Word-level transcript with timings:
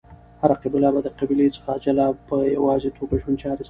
هره 0.41 0.55
قبیله 0.63 0.89
به 0.93 0.99
د 1.03 1.07
قبیلی 1.19 1.47
څخه 1.55 1.71
جلا 1.85 2.07
په 2.29 2.35
یواځی 2.55 2.89
توګه 2.97 3.13
ژوند 3.21 3.37
چاری 3.41 3.45
سمبالولی 3.49 3.59